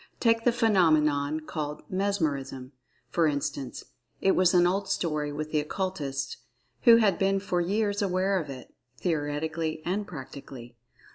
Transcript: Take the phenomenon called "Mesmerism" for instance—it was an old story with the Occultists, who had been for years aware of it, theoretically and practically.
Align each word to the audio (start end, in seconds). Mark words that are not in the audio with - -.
Take 0.19 0.45
the 0.45 0.51
phenomenon 0.51 1.41
called 1.41 1.83
"Mesmerism" 1.87 2.71
for 3.11 3.27
instance—it 3.27 4.31
was 4.31 4.55
an 4.55 4.65
old 4.65 4.89
story 4.89 5.31
with 5.31 5.51
the 5.51 5.59
Occultists, 5.59 6.37
who 6.85 6.95
had 6.95 7.19
been 7.19 7.39
for 7.39 7.61
years 7.61 8.01
aware 8.01 8.39
of 8.39 8.49
it, 8.49 8.73
theoretically 8.97 9.83
and 9.85 10.07
practically. 10.07 10.75